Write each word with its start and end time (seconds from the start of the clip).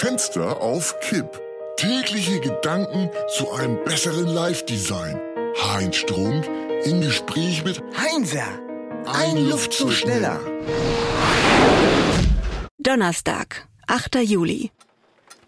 Fenster 0.00 0.62
auf 0.62 0.98
Kipp. 1.00 1.38
Tägliche 1.76 2.40
Gedanken 2.40 3.10
zu 3.36 3.52
einem 3.52 3.84
besseren 3.84 4.28
Live-Design. 4.28 5.20
Heinz 5.62 5.96
Strunk 5.96 6.48
im 6.84 7.02
Gespräch 7.02 7.62
mit 7.66 7.82
Heinzer, 7.98 8.48
ein, 9.04 9.36
ein 9.36 9.48
Luftzug 9.50 9.92
schneller. 9.92 10.40
Donnerstag, 12.78 13.68
8. 13.88 14.22
Juli. 14.24 14.70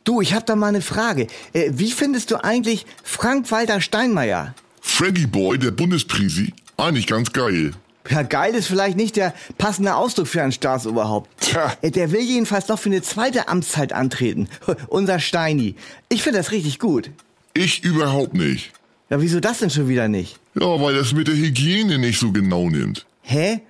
Du, 0.04 0.20
ich 0.20 0.34
hab 0.34 0.44
da 0.44 0.54
mal 0.54 0.66
eine 0.66 0.82
Frage. 0.82 1.28
Äh, 1.54 1.70
wie 1.72 1.90
findest 1.90 2.30
du 2.30 2.44
eigentlich 2.44 2.84
Frank-Walter 3.04 3.80
Steinmeier? 3.80 4.54
Freddy 4.82 5.26
Boy, 5.26 5.58
der 5.58 5.70
Bundesprisi, 5.70 6.52
eigentlich 6.76 7.06
ganz 7.06 7.32
geil. 7.32 7.72
Ja, 8.10 8.22
geil 8.22 8.54
ist 8.54 8.66
vielleicht 8.66 8.96
nicht 8.96 9.16
der 9.16 9.32
passende 9.58 9.94
Ausdruck 9.94 10.26
für 10.26 10.42
ein 10.42 10.52
Staatsoberhaupt. 10.52 11.30
Tja. 11.40 11.72
Äh, 11.82 11.90
der 11.90 12.10
will 12.10 12.20
jedenfalls 12.20 12.68
noch 12.68 12.78
für 12.78 12.88
eine 12.88 13.02
zweite 13.02 13.48
Amtszeit 13.48 13.92
antreten. 13.92 14.48
Unser 14.88 15.20
Steini. 15.20 15.76
Ich 16.08 16.22
finde 16.22 16.38
das 16.38 16.50
richtig 16.50 16.78
gut. 16.78 17.10
Ich 17.54 17.84
überhaupt 17.84 18.34
nicht. 18.34 18.72
Ja, 19.10 19.20
wieso 19.20 19.40
das 19.40 19.58
denn 19.58 19.70
schon 19.70 19.88
wieder 19.88 20.08
nicht? 20.08 20.38
Ja, 20.54 20.80
weil 20.80 20.94
das 20.94 21.12
mit 21.12 21.28
der 21.28 21.36
Hygiene 21.36 21.98
nicht 21.98 22.18
so 22.18 22.32
genau 22.32 22.68
nimmt. 22.70 23.06
Hä? 23.22 23.60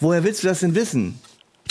Woher 0.00 0.22
willst 0.22 0.42
du 0.42 0.48
das 0.48 0.60
denn 0.60 0.74
wissen? 0.74 1.18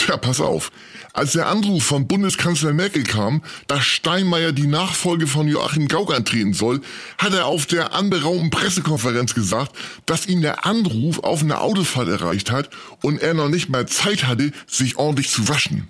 Tja, 0.06 0.16
pass 0.18 0.40
auf. 0.40 0.70
Als 1.14 1.32
der 1.32 1.48
Anruf 1.48 1.82
von 1.82 2.06
Bundeskanzler 2.06 2.72
Merkel 2.72 3.02
kam, 3.02 3.42
dass 3.66 3.84
Steinmeier 3.84 4.52
die 4.52 4.68
Nachfolge 4.68 5.26
von 5.26 5.48
Joachim 5.48 5.88
Gauck 5.88 6.14
antreten 6.14 6.52
soll, 6.52 6.80
hat 7.18 7.34
er 7.34 7.46
auf 7.46 7.66
der 7.66 7.92
anberaumten 7.92 8.50
Pressekonferenz 8.50 9.34
gesagt, 9.34 9.74
dass 10.06 10.28
ihn 10.28 10.42
der 10.42 10.64
Anruf 10.64 11.18
auf 11.24 11.42
einer 11.42 11.60
Autofahrt 11.60 12.06
erreicht 12.06 12.52
hat 12.52 12.70
und 13.02 13.20
er 13.20 13.34
noch 13.34 13.48
nicht 13.48 13.68
mal 13.68 13.88
Zeit 13.88 14.28
hatte, 14.28 14.52
sich 14.68 14.96
ordentlich 14.96 15.28
zu 15.28 15.48
waschen. 15.48 15.88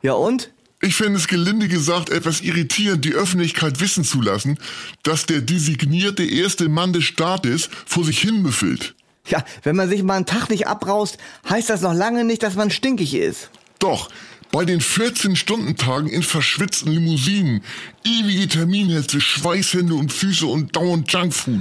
Ja 0.00 0.14
und? 0.14 0.50
Ich 0.80 0.94
finde 0.94 1.18
es 1.18 1.28
gelinde 1.28 1.68
gesagt 1.68 2.08
etwas 2.08 2.40
irritierend, 2.40 3.04
die 3.04 3.12
Öffentlichkeit 3.12 3.80
wissen 3.80 4.02
zu 4.02 4.22
lassen, 4.22 4.58
dass 5.02 5.26
der 5.26 5.42
designierte 5.42 6.24
erste 6.24 6.70
Mann 6.70 6.94
des 6.94 7.04
Staates 7.04 7.68
vor 7.84 8.02
sich 8.02 8.18
hin 8.18 8.40
müffelt. 8.40 8.94
Ja, 9.28 9.44
wenn 9.62 9.76
man 9.76 9.88
sich 9.88 10.02
mal 10.02 10.16
einen 10.16 10.26
Tag 10.26 10.48
nicht 10.48 10.66
abraust, 10.66 11.18
heißt 11.48 11.70
das 11.70 11.82
noch 11.82 11.94
lange 11.94 12.24
nicht, 12.24 12.42
dass 12.42 12.54
man 12.54 12.70
stinkig 12.70 13.14
ist. 13.14 13.50
Doch, 13.78 14.08
bei 14.50 14.64
den 14.64 14.80
14-Stunden-Tagen 14.80 16.08
in 16.08 16.22
verschwitzten 16.22 16.90
Limousinen, 16.90 17.62
ewige 18.04 18.48
Terminhetze, 18.48 19.20
Schweißhände 19.20 19.94
und 19.94 20.10
Füße 20.12 20.46
und 20.46 20.74
dauernd 20.74 21.12
Junkfood. 21.12 21.60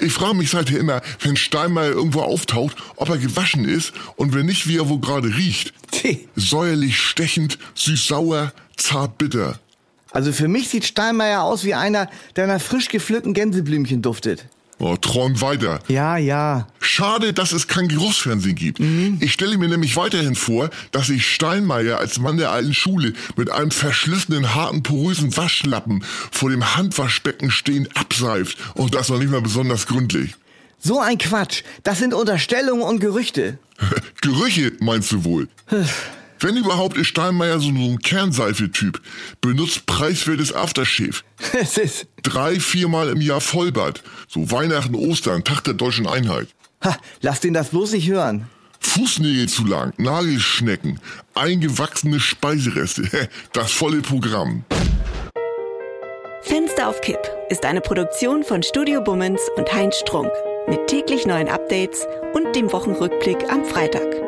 Ich 0.00 0.12
frage 0.14 0.34
mich 0.34 0.50
seither 0.50 0.78
immer, 0.78 1.02
wenn 1.20 1.36
Steinmeier 1.36 1.90
irgendwo 1.90 2.22
auftaucht, 2.22 2.76
ob 2.96 3.10
er 3.10 3.18
gewaschen 3.18 3.66
ist 3.66 3.92
und 4.16 4.34
wenn 4.34 4.46
nicht, 4.46 4.66
wie 4.66 4.78
er 4.78 4.88
wo 4.88 4.98
gerade 4.98 5.28
riecht. 5.36 5.74
Säuerlich 6.34 6.98
stechend, 6.98 7.58
süß-sauer, 7.74 8.52
zart-bitter. 8.76 9.58
Also 10.10 10.32
für 10.32 10.48
mich 10.48 10.70
sieht 10.70 10.86
Steinmeier 10.86 11.42
aus 11.42 11.64
wie 11.64 11.74
einer, 11.74 12.08
der 12.36 12.46
nach 12.46 12.62
frisch 12.62 12.88
gepflückten 12.88 13.34
Gänseblümchen 13.34 14.00
duftet. 14.00 14.46
Oh, 14.80 14.96
träum 14.96 15.40
weiter. 15.40 15.80
Ja, 15.88 16.16
ja. 16.16 16.68
Schade, 16.80 17.32
dass 17.32 17.52
es 17.52 17.66
kein 17.66 17.88
Geruchsfernsehen 17.88 18.54
gibt. 18.54 18.78
Mhm. 18.78 19.18
Ich 19.20 19.32
stelle 19.32 19.58
mir 19.58 19.68
nämlich 19.68 19.96
weiterhin 19.96 20.36
vor, 20.36 20.70
dass 20.92 21.08
sich 21.08 21.26
Steinmeier 21.26 21.98
als 21.98 22.20
Mann 22.20 22.36
der 22.36 22.52
alten 22.52 22.74
Schule 22.74 23.12
mit 23.36 23.50
einem 23.50 23.72
verschlissenen, 23.72 24.54
harten, 24.54 24.84
porösen 24.84 25.36
Waschlappen 25.36 26.04
vor 26.30 26.50
dem 26.50 26.76
Handwaschbecken 26.76 27.50
stehend 27.50 27.96
abseift. 27.96 28.56
Und 28.74 28.94
das 28.94 29.08
noch 29.08 29.18
nicht 29.18 29.30
mal 29.30 29.42
besonders 29.42 29.86
gründlich. 29.86 30.34
So 30.78 31.00
ein 31.00 31.18
Quatsch. 31.18 31.62
Das 31.82 31.98
sind 31.98 32.14
Unterstellungen 32.14 32.82
und 32.82 33.00
Gerüchte. 33.00 33.58
Gerüche, 34.20 34.72
meinst 34.78 35.10
du 35.10 35.24
wohl? 35.24 35.48
Wenn 36.40 36.56
überhaupt 36.56 36.96
ist 36.96 37.08
Steinmeier 37.08 37.58
so 37.58 37.68
ein 37.68 37.98
Kernseife-Typ. 37.98 39.00
Benutzt 39.40 39.86
preiswertes 39.86 40.52
Aftershave. 40.52 41.22
Es 41.52 41.76
ist. 41.76 42.06
Drei, 42.22 42.60
viermal 42.60 43.08
im 43.08 43.20
Jahr 43.20 43.40
Vollbad. 43.40 44.02
So 44.28 44.50
Weihnachten, 44.50 44.94
Ostern, 44.94 45.44
Tag 45.44 45.62
der 45.64 45.74
deutschen 45.74 46.06
Einheit. 46.06 46.48
Ha, 46.84 46.96
lass 47.20 47.40
den 47.40 47.54
das 47.54 47.70
bloß 47.70 47.92
nicht 47.92 48.08
hören. 48.08 48.46
Fußnägel 48.80 49.48
zu 49.48 49.66
lang, 49.66 49.92
Nagelschnecken, 49.96 51.00
eingewachsene 51.34 52.20
Speisereste. 52.20 53.08
Das 53.52 53.72
volle 53.72 54.02
Programm. 54.02 54.64
Fenster 56.42 56.88
auf 56.88 57.00
Kipp 57.00 57.18
ist 57.50 57.64
eine 57.64 57.80
Produktion 57.80 58.44
von 58.44 58.62
Studio 58.62 59.00
Bummens 59.02 59.40
und 59.56 59.72
Heinz 59.72 59.96
Strunk. 59.96 60.30
Mit 60.68 60.86
täglich 60.86 61.26
neuen 61.26 61.48
Updates 61.48 62.06
und 62.34 62.54
dem 62.54 62.70
Wochenrückblick 62.72 63.50
am 63.50 63.64
Freitag. 63.64 64.27